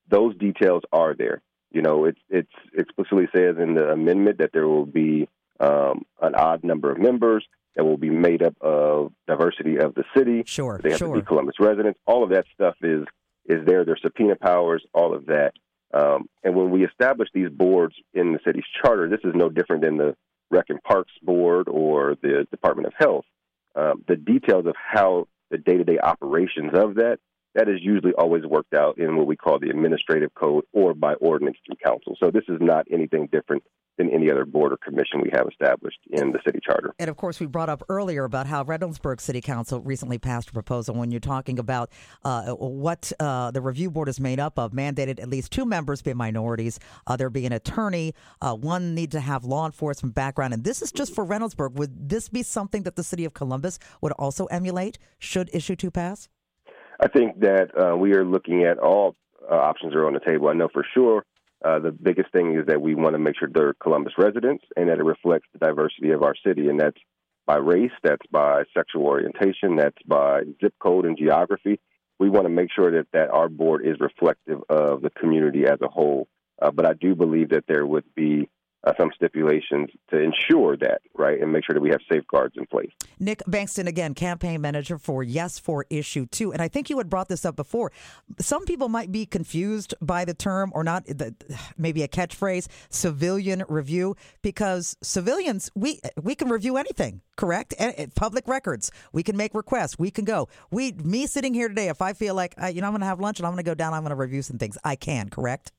those 0.09 0.35
details 0.37 0.83
are 0.91 1.13
there. 1.15 1.41
You 1.71 1.81
know, 1.81 2.05
it 2.05 2.17
it's 2.29 2.51
explicitly 2.77 3.27
says 3.35 3.57
in 3.61 3.75
the 3.75 3.89
amendment 3.89 4.39
that 4.39 4.51
there 4.53 4.67
will 4.67 4.85
be 4.85 5.27
um, 5.59 6.05
an 6.21 6.35
odd 6.35 6.63
number 6.63 6.91
of 6.91 6.97
members 6.97 7.45
that 7.75 7.83
will 7.83 7.97
be 7.97 8.09
made 8.09 8.41
up 8.41 8.55
of 8.61 9.11
diversity 9.27 9.77
of 9.77 9.93
the 9.93 10.03
city. 10.15 10.43
Sure, 10.45 10.79
they 10.81 10.91
have 10.91 10.99
sure. 10.99 11.15
to 11.15 11.21
be 11.21 11.25
Columbus 11.25 11.55
residents. 11.59 11.99
All 12.05 12.23
of 12.23 12.29
that 12.29 12.45
stuff 12.53 12.75
is 12.81 13.05
is 13.45 13.65
there. 13.65 13.85
There's 13.85 14.01
subpoena 14.01 14.35
powers, 14.35 14.83
all 14.93 15.13
of 15.13 15.27
that. 15.27 15.51
Um, 15.93 16.27
and 16.43 16.55
when 16.55 16.71
we 16.71 16.85
establish 16.85 17.29
these 17.33 17.49
boards 17.49 17.95
in 18.13 18.33
the 18.33 18.39
city's 18.45 18.63
charter, 18.81 19.07
this 19.07 19.21
is 19.23 19.33
no 19.35 19.49
different 19.49 19.83
than 19.83 19.97
the 19.97 20.15
Rec 20.49 20.65
and 20.69 20.81
Parks 20.83 21.13
Board 21.21 21.67
or 21.67 22.15
the 22.21 22.45
Department 22.51 22.87
of 22.87 22.93
Health. 22.97 23.25
Um, 23.75 24.03
the 24.07 24.15
details 24.15 24.65
of 24.65 24.75
how 24.75 25.27
the 25.51 25.57
day 25.57 25.77
to 25.77 25.83
day 25.83 25.99
operations 25.99 26.71
of 26.73 26.95
that 26.95 27.19
that 27.55 27.69
is 27.69 27.79
usually 27.81 28.13
always 28.13 28.43
worked 28.45 28.73
out 28.73 28.97
in 28.97 29.15
what 29.17 29.27
we 29.27 29.35
call 29.35 29.59
the 29.59 29.69
administrative 29.69 30.33
code 30.33 30.65
or 30.73 30.93
by 30.93 31.13
ordinance 31.15 31.57
through 31.65 31.77
council. 31.83 32.15
So 32.19 32.29
this 32.29 32.43
is 32.49 32.57
not 32.59 32.85
anything 32.91 33.27
different 33.31 33.63
than 33.97 34.09
any 34.11 34.29
other 34.29 34.45
board 34.45 34.73
or 34.73 34.77
commission 34.77 35.21
we 35.21 35.29
have 35.33 35.47
established 35.47 35.99
in 36.09 36.31
the 36.31 36.39
city 36.45 36.59
charter. 36.65 36.93
And 36.99 37.09
of 37.09 37.17
course, 37.17 37.39
we 37.39 37.45
brought 37.45 37.69
up 37.69 37.83
earlier 37.89 38.23
about 38.23 38.47
how 38.47 38.63
Reynoldsburg 38.63 39.21
City 39.21 39.41
Council 39.41 39.79
recently 39.81 40.17
passed 40.17 40.49
a 40.49 40.53
proposal 40.53 40.95
when 40.95 41.11
you're 41.11 41.19
talking 41.19 41.59
about 41.59 41.89
uh, 42.23 42.51
what 42.53 43.11
uh, 43.19 43.51
the 43.51 43.61
review 43.61 43.89
board 43.89 44.09
is 44.09 44.19
made 44.19 44.39
up 44.39 44.59
of, 44.59 44.71
mandated 44.71 45.19
at 45.19 45.29
least 45.29 45.51
two 45.51 45.65
members 45.65 46.01
be 46.01 46.13
minorities. 46.13 46.79
Uh, 47.07 47.15
there 47.15 47.29
be 47.29 47.45
an 47.45 47.53
attorney. 47.53 48.13
Uh, 48.41 48.53
one 48.53 48.93
need 48.93 49.11
to 49.11 49.19
have 49.19 49.45
law 49.45 49.65
enforcement 49.65 50.15
background. 50.15 50.53
And 50.53 50.63
this 50.63 50.81
is 50.81 50.91
just 50.91 51.13
for 51.13 51.25
Reynoldsburg. 51.25 51.73
Would 51.73 52.09
this 52.09 52.29
be 52.29 52.43
something 52.43 52.83
that 52.83 52.95
the 52.95 53.03
city 53.03 53.25
of 53.25 53.33
Columbus 53.33 53.79
would 54.01 54.11
also 54.13 54.45
emulate 54.45 54.97
should 55.19 55.49
issue 55.53 55.75
two 55.75 55.91
pass? 55.91 56.29
I 56.99 57.07
think 57.07 57.39
that 57.41 57.71
uh, 57.77 57.97
we 57.97 58.13
are 58.13 58.23
looking 58.23 58.63
at 58.63 58.79
all 58.79 59.15
uh, 59.49 59.55
options 59.55 59.93
are 59.93 60.07
on 60.07 60.13
the 60.13 60.19
table. 60.19 60.47
I 60.47 60.53
know 60.53 60.69
for 60.71 60.85
sure 60.93 61.25
uh, 61.65 61.79
the 61.79 61.91
biggest 61.91 62.31
thing 62.31 62.55
is 62.55 62.67
that 62.67 62.81
we 62.81 62.93
want 62.93 63.13
to 63.13 63.19
make 63.19 63.35
sure 63.37 63.49
they're 63.51 63.73
Columbus 63.81 64.13
residents 64.17 64.63
and 64.77 64.87
that 64.89 64.99
it 64.99 65.03
reflects 65.03 65.47
the 65.51 65.59
diversity 65.59 66.11
of 66.11 66.21
our 66.21 66.35
city, 66.45 66.69
and 66.69 66.79
that's 66.79 66.99
by 67.47 67.55
race, 67.55 67.91
that's 68.03 68.25
by 68.31 68.63
sexual 68.75 69.03
orientation, 69.03 69.75
that's 69.75 70.01
by 70.05 70.43
zip 70.61 70.73
code 70.79 71.05
and 71.05 71.17
geography. 71.17 71.79
We 72.19 72.29
want 72.29 72.45
to 72.45 72.49
make 72.49 72.69
sure 72.73 72.91
that, 72.91 73.07
that 73.13 73.31
our 73.31 73.49
board 73.49 73.85
is 73.85 73.99
reflective 73.99 74.59
of 74.69 75.01
the 75.01 75.09
community 75.09 75.65
as 75.65 75.79
a 75.81 75.87
whole. 75.87 76.27
Uh, 76.61 76.71
but 76.71 76.85
I 76.85 76.93
do 76.93 77.15
believe 77.15 77.49
that 77.49 77.65
there 77.67 77.85
would 77.85 78.05
be 78.15 78.47
uh, 78.85 78.93
some 78.99 79.11
stipulations 79.15 79.89
to 80.09 80.19
ensure 80.19 80.77
that, 80.77 81.01
right, 81.15 81.41
and 81.41 81.51
make 81.51 81.65
sure 81.65 81.73
that 81.73 81.81
we 81.81 81.89
have 81.89 82.01
safeguards 82.11 82.55
in 82.57 82.65
place. 82.67 82.91
Nick 83.19 83.41
Bankston, 83.47 83.87
again, 83.87 84.13
campaign 84.13 84.61
manager 84.61 84.97
for 84.97 85.23
Yes 85.23 85.57
for 85.57 85.85
Issue 85.89 86.25
2. 86.27 86.53
And 86.53 86.61
I 86.61 86.67
think 86.67 86.89
you 86.89 86.97
had 86.97 87.09
brought 87.09 87.27
this 87.27 87.45
up 87.45 87.55
before. 87.55 87.91
Some 88.39 88.65
people 88.65 88.87
might 88.89 89.11
be 89.11 89.25
confused 89.25 89.95
by 90.01 90.25
the 90.25 90.33
term 90.33 90.71
or 90.75 90.83
not, 90.83 91.05
the, 91.05 91.33
maybe 91.77 92.03
a 92.03 92.07
catchphrase, 92.07 92.67
civilian 92.89 93.63
review, 93.67 94.15
because 94.41 94.95
civilians, 95.01 95.71
we, 95.75 95.99
we 96.21 96.35
can 96.35 96.49
review 96.49 96.77
anything, 96.77 97.21
correct? 97.35 97.73
Public 98.15 98.47
records, 98.47 98.91
we 99.11 99.23
can 99.23 99.35
make 99.35 99.55
requests, 99.55 99.97
we 99.97 100.11
can 100.11 100.25
go. 100.25 100.47
We, 100.69 100.91
me 100.91 101.25
sitting 101.25 101.53
here 101.53 101.67
today, 101.67 101.87
if 101.87 102.01
I 102.01 102.13
feel 102.13 102.35
like, 102.35 102.53
uh, 102.61 102.67
you 102.67 102.81
know, 102.81 102.87
I'm 102.87 102.93
going 102.93 103.01
to 103.01 103.07
have 103.07 103.19
lunch 103.19 103.39
and 103.39 103.47
I'm 103.47 103.53
going 103.53 103.63
to 103.63 103.69
go 103.69 103.75
down, 103.75 103.93
I'm 103.93 104.01
going 104.01 104.11
to 104.11 104.15
review 104.15 104.43
some 104.43 104.57
things, 104.57 104.77
I 104.83 104.95
can, 104.95 105.29
correct? 105.29 105.71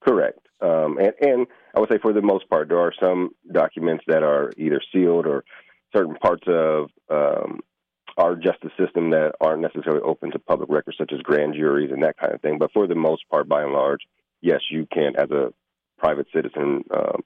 Correct. 0.00 0.38
Um, 0.60 0.98
and, 0.98 1.12
and 1.20 1.46
I 1.74 1.80
would 1.80 1.88
say 1.90 1.98
for 1.98 2.12
the 2.12 2.22
most 2.22 2.48
part, 2.48 2.68
there 2.68 2.78
are 2.78 2.92
some 3.02 3.30
documents 3.50 4.04
that 4.06 4.22
are 4.22 4.52
either 4.56 4.80
sealed 4.92 5.26
or 5.26 5.44
certain 5.94 6.14
parts 6.14 6.44
of 6.46 6.90
um, 7.10 7.60
our 8.16 8.36
justice 8.36 8.70
system 8.78 9.10
that 9.10 9.32
aren't 9.40 9.62
necessarily 9.62 10.02
open 10.02 10.30
to 10.32 10.38
public 10.38 10.70
records, 10.70 10.98
such 10.98 11.12
as 11.12 11.20
grand 11.20 11.54
juries 11.54 11.90
and 11.92 12.02
that 12.04 12.16
kind 12.16 12.32
of 12.32 12.40
thing. 12.40 12.58
But 12.58 12.72
for 12.72 12.86
the 12.86 12.94
most 12.94 13.28
part, 13.28 13.48
by 13.48 13.62
and 13.62 13.72
large, 13.72 14.02
yes, 14.40 14.60
you 14.70 14.86
can, 14.92 15.16
as 15.16 15.30
a 15.30 15.52
private 15.98 16.26
citizen, 16.34 16.84
um, 16.92 17.22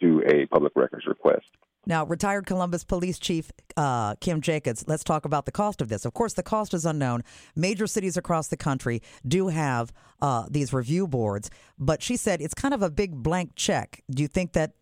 do 0.00 0.22
a 0.26 0.46
public 0.46 0.72
records 0.76 1.06
request. 1.06 1.46
Now, 1.86 2.04
retired 2.04 2.46
Columbus 2.46 2.84
Police 2.84 3.18
Chief 3.18 3.50
uh, 3.76 4.14
Kim 4.16 4.40
Jacobs, 4.40 4.84
let's 4.86 5.04
talk 5.04 5.24
about 5.24 5.46
the 5.46 5.52
cost 5.52 5.80
of 5.80 5.88
this. 5.88 6.04
Of 6.04 6.14
course, 6.14 6.34
the 6.34 6.42
cost 6.42 6.74
is 6.74 6.84
unknown. 6.84 7.22
Major 7.54 7.86
cities 7.86 8.16
across 8.16 8.48
the 8.48 8.56
country 8.56 9.02
do 9.26 9.48
have 9.48 9.92
uh, 10.20 10.46
these 10.50 10.72
review 10.72 11.06
boards, 11.06 11.50
but 11.78 12.02
she 12.02 12.16
said 12.16 12.40
it's 12.40 12.54
kind 12.54 12.74
of 12.74 12.82
a 12.82 12.90
big 12.90 13.22
blank 13.22 13.52
check. 13.56 14.02
Do 14.10 14.22
you 14.22 14.28
think 14.28 14.52
that 14.52 14.72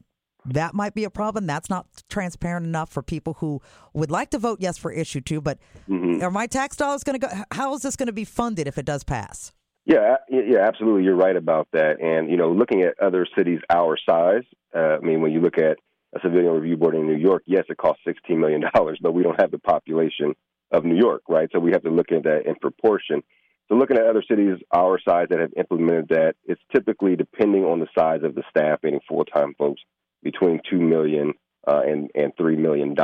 that 0.44 0.75
might 0.75 0.94
be 0.94 1.04
a 1.04 1.11
problem? 1.11 1.47
That's 1.47 1.71
not 1.71 1.87
transparent 2.09 2.66
enough 2.66 2.90
for 2.90 3.02
people 3.02 3.35
who 3.35 3.61
would 3.92 4.11
like 4.11 4.30
to 4.30 4.38
vote 4.38 4.59
yes 4.61 4.78
for 4.78 4.92
issue 4.92 5.21
two, 5.21 5.40
but 5.40 5.59
mm-hmm. 5.88 6.23
are 6.23 6.30
my 6.30 6.47
tax 6.47 6.76
dollars 6.76 7.04
going 7.04 7.18
to 7.21 7.26
go? 7.26 7.32
How 7.52 7.75
is 7.75 7.82
this 7.82 7.97
going 7.97 8.09
to 8.09 8.12
be 8.12 8.25
funded 8.25 8.66
if 8.66 8.78
it 8.78 8.85
does 8.85 9.04
pass? 9.04 9.52
Yeah, 9.85 10.16
yeah, 10.28 10.61
absolutely. 10.61 11.02
You're 11.04 11.16
right 11.16 11.35
about 11.35 11.68
that. 11.73 12.00
And 12.00 12.30
you 12.30 12.37
know, 12.37 12.52
looking 12.52 12.82
at 12.82 12.94
other 13.00 13.26
cities 13.37 13.61
our 13.68 13.97
size, 14.09 14.44
uh, 14.75 14.97
I 14.97 14.99
mean, 15.00 15.21
when 15.23 15.32
you 15.32 15.40
look 15.40 15.59
at 15.59 15.78
a 16.14 16.21
civilian 16.23 16.52
review 16.52 16.76
board 16.76 16.95
in 16.95 17.07
New 17.07 17.16
York, 17.16 17.42
yes, 17.47 17.64
it 17.69 17.76
costs 17.76 18.02
$16 18.07 18.38
million, 18.38 18.62
but 19.00 19.12
we 19.12 19.23
don't 19.23 19.40
have 19.40 19.50
the 19.50 19.59
population 19.59 20.35
of 20.71 20.85
New 20.85 20.97
York, 20.97 21.23
right? 21.28 21.49
So 21.52 21.59
we 21.59 21.73
have 21.73 21.83
to 21.83 21.90
look 21.90 22.12
at 22.12 22.25
that 22.25 22.47
in 22.47 22.54
proportion. 22.57 23.23
So 23.69 23.76
looking 23.76 23.97
at 23.97 24.07
other 24.07 24.25
cities 24.28 24.59
our 24.75 24.99
size 25.00 25.28
that 25.31 25.40
have 25.40 25.52
implemented 25.57 26.09
that, 26.09 26.35
it's 26.45 26.61
typically 26.75 27.16
depending 27.16 27.64
on 27.64 27.81
the 27.81 27.87
size 27.97 28.21
of 28.23 28.35
the 28.35 28.42
staff, 28.50 28.81
meaning 28.83 29.00
full-time 29.09 29.54
folks, 29.57 29.81
between 30.23 30.61
2 30.69 30.78
million 30.78 31.33
uh, 31.66 31.81
and, 31.87 32.11
and 32.14 32.35
$3 32.37 32.59
million. 32.59 32.95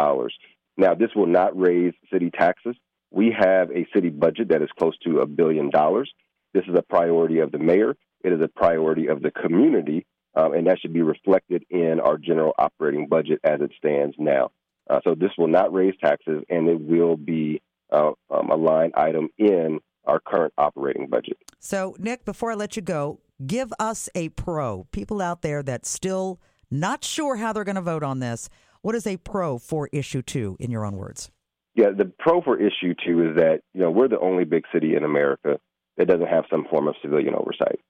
Now, 0.77 0.95
this 0.95 1.11
will 1.15 1.27
not 1.27 1.59
raise 1.59 1.95
city 2.13 2.31
taxes. 2.31 2.77
We 3.11 3.35
have 3.37 3.71
a 3.71 3.87
city 3.95 4.11
budget 4.11 4.49
that 4.51 4.63
is 4.63 4.69
close 4.79 4.97
to 5.05 5.21
a 5.21 5.27
billion 5.27 5.71
dollars. 5.71 6.11
This 6.53 6.65
is 6.69 6.75
a 6.77 6.83
priority 6.83 7.41
of 7.41 7.53
the 7.53 7.59
mayor. 7.59 7.97
It 8.23 8.33
is 8.33 8.41
a 8.41 8.49
priority 8.49 9.07
of 9.09 9.23
the 9.23 9.31
community 9.31 10.07
um, 10.39 10.55
and 10.55 10.67
that 10.69 10.79
should 10.81 10.93
be 10.93 11.03
reflected 11.03 11.65
in 11.69 11.99
our 12.01 12.17
general 12.17 12.53
operating 12.59 13.09
budget 13.09 13.41
as 13.43 13.61
it 13.61 13.73
stands 13.77 14.15
now. 14.19 14.51
Uh, 14.89 15.01
so 15.05 15.15
this 15.15 15.31
will 15.37 15.49
not 15.49 15.73
raise 15.73 15.95
taxes, 16.01 16.45
and 16.49 16.69
it 16.69 16.81
will 16.81 17.17
be 17.17 17.61
uh, 17.93 18.13
um, 18.31 18.51
a 18.51 18.57
line 18.57 18.93
item 18.95 19.29
in 19.37 19.81
our 20.05 20.21
current 20.21 20.55
operating 20.57 21.09
budget. 21.09 21.37
So, 21.59 21.97
Nick, 21.99 22.25
before 22.25 22.53
I 22.53 22.55
let 22.55 22.77
you 22.77 22.83
go, 22.83 23.21
give 23.47 23.73
us 23.79 24.09
a 24.15 24.29
pro. 24.31 24.87
People 24.93 25.21
out 25.21 25.43
there 25.43 25.63
that 25.65 25.85
still 25.85 26.41
not 26.71 27.05
sure 27.05 27.37
how 27.37 27.53
they're 27.53 27.65
going 27.65 27.75
to 27.75 27.83
vote 27.83 28.03
on 28.03 28.21
this. 28.21 28.49
What 28.81 28.95
is 28.95 29.07
a 29.07 29.17
pro 29.17 29.59
for 29.59 29.89
issue 29.93 30.23
two, 30.23 30.57
in 30.61 30.71
your 30.71 30.87
own 30.87 30.97
words? 30.97 31.31
Yeah, 31.75 31.91
the 31.97 32.11
pro 32.19 32.41
for 32.43 32.59
issue 32.59 32.95
two 33.05 33.29
is 33.29 33.37
that 33.37 33.61
you 33.75 33.81
know 33.81 33.91
we're 33.91 34.09
the 34.09 34.21
only 34.21 34.45
big 34.45 34.65
city 34.73 34.95
in 34.95 35.05
America 35.05 35.59
that 35.97 36.07
doesn't 36.07 36.29
have 36.29 36.45
some 36.51 36.67
form 36.71 36.87
of 36.89 36.95
civilian 37.03 37.35
oversight. 37.35 37.81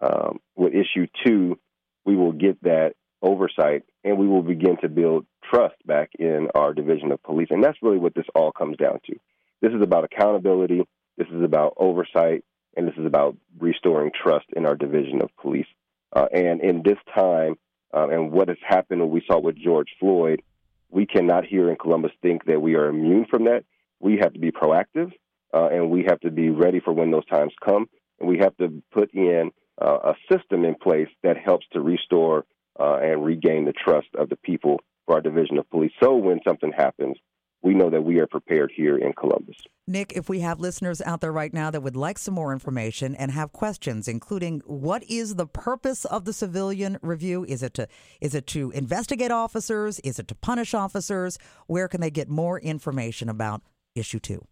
Um, 0.00 0.38
with 0.56 0.72
issue 0.72 1.06
two, 1.24 1.58
we 2.08 2.16
will 2.16 2.32
get 2.32 2.58
that 2.62 2.94
oversight 3.20 3.82
and 4.02 4.16
we 4.16 4.26
will 4.26 4.42
begin 4.42 4.78
to 4.80 4.88
build 4.88 5.26
trust 5.44 5.74
back 5.86 6.08
in 6.18 6.48
our 6.54 6.72
division 6.72 7.12
of 7.12 7.22
police. 7.22 7.48
And 7.50 7.62
that's 7.62 7.76
really 7.82 7.98
what 7.98 8.14
this 8.14 8.24
all 8.34 8.50
comes 8.50 8.78
down 8.78 9.00
to. 9.08 9.16
This 9.60 9.72
is 9.72 9.82
about 9.82 10.04
accountability, 10.04 10.80
this 11.18 11.28
is 11.28 11.42
about 11.44 11.74
oversight, 11.76 12.44
and 12.74 12.88
this 12.88 12.94
is 12.96 13.04
about 13.04 13.36
restoring 13.58 14.10
trust 14.10 14.46
in 14.56 14.64
our 14.64 14.74
division 14.74 15.20
of 15.20 15.28
police. 15.38 15.66
Uh, 16.16 16.28
and 16.32 16.62
in 16.62 16.82
this 16.82 16.96
time, 17.14 17.56
uh, 17.94 18.08
and 18.08 18.32
what 18.32 18.48
has 18.48 18.56
happened, 18.66 19.00
what 19.02 19.10
we 19.10 19.22
saw 19.30 19.38
with 19.38 19.56
George 19.62 19.88
Floyd, 20.00 20.40
we 20.90 21.04
cannot 21.04 21.44
here 21.44 21.68
in 21.68 21.76
Columbus 21.76 22.12
think 22.22 22.46
that 22.46 22.62
we 22.62 22.74
are 22.74 22.88
immune 22.88 23.26
from 23.28 23.44
that. 23.44 23.64
We 24.00 24.16
have 24.22 24.32
to 24.32 24.38
be 24.38 24.50
proactive, 24.50 25.12
uh, 25.52 25.68
and 25.68 25.90
we 25.90 26.04
have 26.08 26.20
to 26.20 26.30
be 26.30 26.48
ready 26.48 26.80
for 26.80 26.94
when 26.94 27.10
those 27.10 27.26
times 27.26 27.52
come. 27.62 27.86
And 28.18 28.28
we 28.28 28.38
have 28.38 28.56
to 28.56 28.82
put 28.92 29.12
in 29.12 29.50
uh, 29.80 30.12
a 30.12 30.14
system 30.32 30.64
in 30.64 30.74
place 30.74 31.08
that 31.22 31.36
helps 31.36 31.66
to 31.72 31.80
restore 31.80 32.44
uh, 32.78 32.98
and 33.02 33.24
regain 33.24 33.64
the 33.64 33.72
trust 33.72 34.08
of 34.16 34.28
the 34.28 34.36
people 34.36 34.80
for 35.06 35.16
our 35.16 35.20
division 35.20 35.58
of 35.58 35.68
police. 35.70 35.92
So 36.02 36.16
when 36.16 36.40
something 36.46 36.72
happens, 36.76 37.16
we 37.62 37.74
know 37.74 37.90
that 37.90 38.02
we 38.02 38.18
are 38.20 38.26
prepared 38.26 38.72
here 38.74 38.96
in 38.96 39.12
Columbus. 39.12 39.56
Nick, 39.86 40.12
if 40.12 40.28
we 40.28 40.40
have 40.40 40.60
listeners 40.60 41.00
out 41.02 41.20
there 41.20 41.32
right 41.32 41.52
now 41.52 41.70
that 41.70 41.82
would 41.82 41.96
like 41.96 42.18
some 42.18 42.34
more 42.34 42.52
information 42.52 43.14
and 43.16 43.32
have 43.32 43.52
questions, 43.52 44.06
including 44.06 44.60
what 44.66 45.02
is 45.08 45.34
the 45.34 45.46
purpose 45.46 46.04
of 46.04 46.24
the 46.24 46.32
civilian 46.32 46.98
review? 47.02 47.44
Is 47.44 47.62
it 47.62 47.74
to 47.74 47.88
is 48.20 48.34
it 48.34 48.46
to 48.48 48.70
investigate 48.72 49.32
officers? 49.32 49.98
Is 50.00 50.18
it 50.18 50.28
to 50.28 50.34
punish 50.36 50.72
officers? 50.72 51.38
Where 51.66 51.88
can 51.88 52.00
they 52.00 52.10
get 52.10 52.28
more 52.28 52.60
information 52.60 53.28
about 53.28 53.62
issue 53.94 54.20
two? 54.20 54.46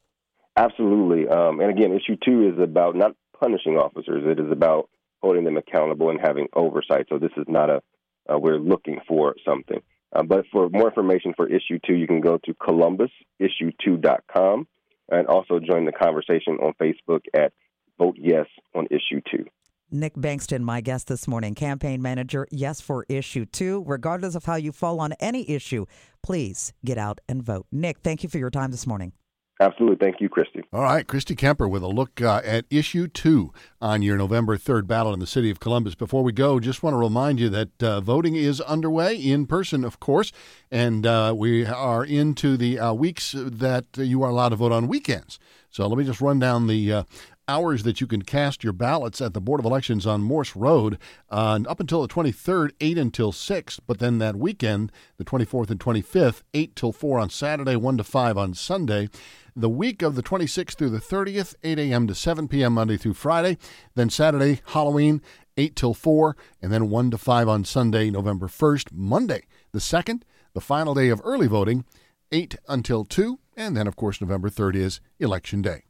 Absolutely, 0.56 1.28
um, 1.28 1.60
and 1.60 1.70
again, 1.70 1.92
issue 1.92 2.16
two 2.24 2.48
is 2.48 2.60
about 2.60 2.96
not 2.96 3.12
punishing 3.38 3.76
officers. 3.76 4.24
It 4.26 4.40
is 4.42 4.50
about 4.50 4.88
holding 5.22 5.44
them 5.44 5.56
accountable 5.56 6.10
and 6.10 6.20
having 6.20 6.48
oversight. 6.54 7.06
So 7.08 7.18
this 7.18 7.32
is 7.36 7.46
not 7.48 7.70
a 7.70 7.80
uh, 8.28 8.38
we're 8.38 8.58
looking 8.58 8.98
for 9.06 9.36
something. 9.44 9.80
Uh, 10.14 10.22
but 10.22 10.44
for 10.52 10.68
more 10.70 10.88
information 10.88 11.32
for 11.36 11.48
issue 11.48 11.78
two, 11.86 11.94
you 11.94 12.06
can 12.06 12.20
go 12.20 12.38
to 12.38 12.54
columbusissue2.com 12.54 14.66
and 15.10 15.26
also 15.26 15.60
join 15.60 15.84
the 15.84 15.92
conversation 15.92 16.54
on 16.54 16.72
Facebook 16.80 17.20
at 17.34 17.52
vote 17.98 18.16
yes 18.18 18.46
on 18.74 18.86
issue 18.86 19.20
two. 19.30 19.44
Nick 19.90 20.14
Bankston, 20.14 20.62
my 20.62 20.80
guest 20.80 21.06
this 21.06 21.28
morning, 21.28 21.54
campaign 21.54 22.02
manager, 22.02 22.48
yes 22.50 22.80
for 22.80 23.06
issue 23.08 23.46
two. 23.46 23.84
Regardless 23.86 24.34
of 24.34 24.44
how 24.44 24.56
you 24.56 24.72
fall 24.72 25.00
on 25.00 25.12
any 25.20 25.48
issue, 25.48 25.86
please 26.22 26.72
get 26.84 26.98
out 26.98 27.20
and 27.28 27.40
vote. 27.42 27.66
Nick, 27.70 28.00
thank 28.00 28.24
you 28.24 28.28
for 28.28 28.38
your 28.38 28.50
time 28.50 28.72
this 28.72 28.86
morning. 28.86 29.12
Absolutely. 29.58 29.96
Thank 29.96 30.20
you, 30.20 30.28
Kristie. 30.28 30.64
All 30.70 30.82
right, 30.82 31.06
Kristie 31.06 31.36
Kemper 31.36 31.66
with 31.66 31.82
a 31.82 31.88
look 31.88 32.20
uh, 32.20 32.42
at 32.44 32.66
issue 32.68 33.08
two 33.08 33.52
on 33.80 34.02
your 34.02 34.18
November 34.18 34.58
3rd 34.58 34.86
ballot 34.86 35.14
in 35.14 35.20
the 35.20 35.26
city 35.26 35.50
of 35.50 35.60
Columbus. 35.60 35.94
Before 35.94 36.22
we 36.22 36.32
go, 36.32 36.60
just 36.60 36.82
want 36.82 36.92
to 36.92 36.98
remind 36.98 37.40
you 37.40 37.48
that 37.48 37.82
uh, 37.82 38.02
voting 38.02 38.36
is 38.36 38.60
underway 38.60 39.16
in 39.16 39.46
person, 39.46 39.82
of 39.82 39.98
course, 39.98 40.30
and 40.70 41.06
uh, 41.06 41.32
we 41.34 41.64
are 41.64 42.04
into 42.04 42.58
the 42.58 42.78
uh, 42.78 42.92
weeks 42.92 43.34
that 43.34 43.86
you 43.96 44.22
are 44.22 44.30
allowed 44.30 44.50
to 44.50 44.56
vote 44.56 44.72
on 44.72 44.88
weekends. 44.88 45.38
So 45.70 45.86
let 45.86 45.96
me 45.96 46.04
just 46.04 46.20
run 46.20 46.38
down 46.38 46.66
the 46.66 46.92
uh, 46.92 47.02
hours 47.48 47.82
that 47.84 48.00
you 48.00 48.06
can 48.06 48.22
cast 48.22 48.64
your 48.64 48.72
ballots 48.72 49.20
at 49.20 49.34
the 49.34 49.40
Board 49.40 49.60
of 49.60 49.66
Elections 49.66 50.06
on 50.06 50.22
Morse 50.22 50.56
Road 50.56 50.98
uh, 51.30 51.60
up 51.68 51.80
until 51.80 52.02
the 52.02 52.12
23rd, 52.12 52.70
8 52.80 52.98
until 52.98 53.32
6. 53.32 53.80
But 53.86 53.98
then 53.98 54.18
that 54.18 54.36
weekend, 54.36 54.92
the 55.16 55.24
24th 55.24 55.70
and 55.70 55.80
25th, 55.80 56.42
8 56.54 56.76
till 56.76 56.92
4 56.92 57.18
on 57.18 57.30
Saturday, 57.30 57.76
1 57.76 57.96
to 57.98 58.04
5 58.04 58.38
on 58.38 58.54
Sunday 58.54 59.08
the 59.56 59.70
week 59.70 60.02
of 60.02 60.14
the 60.14 60.22
26th 60.22 60.74
through 60.74 60.90
the 60.90 60.98
30th, 60.98 61.54
8 61.64 61.78
a.m. 61.78 62.06
to 62.06 62.14
7 62.14 62.46
p.m. 62.46 62.74
Monday 62.74 62.98
through 62.98 63.14
Friday. 63.14 63.56
Then 63.94 64.10
Saturday, 64.10 64.60
Halloween, 64.66 65.22
8 65.56 65.74
till 65.74 65.94
4, 65.94 66.36
and 66.60 66.70
then 66.70 66.90
1 66.90 67.10
to 67.12 67.18
5 67.18 67.48
on 67.48 67.64
Sunday, 67.64 68.10
November 68.10 68.48
1st. 68.48 68.92
Monday, 68.92 69.44
the 69.72 69.78
2nd, 69.78 70.22
the 70.52 70.60
final 70.60 70.92
day 70.92 71.08
of 71.08 71.22
early 71.24 71.46
voting, 71.46 71.86
8 72.30 72.56
until 72.68 73.06
2. 73.06 73.38
And 73.56 73.74
then, 73.74 73.86
of 73.86 73.96
course, 73.96 74.20
November 74.20 74.50
3rd 74.50 74.76
is 74.76 75.00
Election 75.18 75.62
Day. 75.62 75.85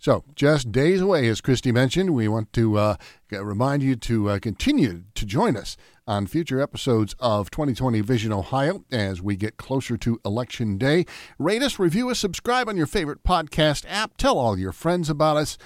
So, 0.00 0.24
just 0.34 0.72
days 0.72 1.02
away, 1.02 1.28
as 1.28 1.42
Kristie 1.42 1.74
mentioned, 1.74 2.14
we 2.14 2.26
want 2.26 2.54
to 2.54 2.78
uh, 2.78 2.96
remind 3.30 3.82
you 3.82 3.96
to 3.96 4.30
uh, 4.30 4.38
continue 4.38 5.02
to 5.14 5.26
join 5.26 5.58
us 5.58 5.76
on 6.06 6.26
future 6.26 6.58
episodes 6.58 7.14
of 7.20 7.50
2020 7.50 8.00
Vision 8.00 8.32
Ohio 8.32 8.82
as 8.90 9.20
we 9.20 9.36
get 9.36 9.58
closer 9.58 9.98
to 9.98 10.18
Election 10.24 10.78
Day. 10.78 11.04
Rate 11.38 11.62
us, 11.62 11.78
review 11.78 12.08
us, 12.08 12.18
subscribe 12.18 12.66
on 12.66 12.78
your 12.78 12.86
favorite 12.86 13.22
podcast 13.24 13.84
app. 13.90 14.16
Tell 14.16 14.38
all 14.38 14.58
your 14.58 14.72
friends 14.72 15.10
about 15.10 15.36
us. 15.36 15.58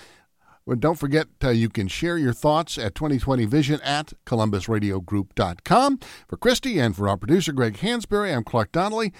Well, 0.66 0.78
don't 0.78 0.98
forget, 0.98 1.28
uh, 1.44 1.50
you 1.50 1.68
can 1.68 1.86
share 1.86 2.18
your 2.18 2.32
thoughts 2.32 2.76
at 2.76 2.96
2020 2.96 3.44
Vision 3.44 3.80
at 3.82 4.14
columbusradiogroup.com. 4.26 5.98
For 6.26 6.36
Kristie 6.36 6.84
and 6.84 6.96
for 6.96 7.08
our 7.08 7.16
producer, 7.16 7.52
Greg 7.52 7.76
Hansberry, 7.76 8.34
I'm 8.34 8.42
Clark 8.42 8.72
Donnelly. 8.72 9.12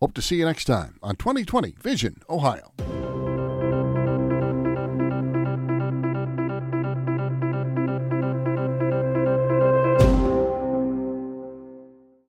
Hope 0.00 0.14
to 0.14 0.22
see 0.22 0.36
you 0.36 0.46
next 0.46 0.64
time 0.64 0.98
on 1.02 1.16
2020 1.16 1.74
Vision 1.78 2.22
Ohio. 2.30 2.72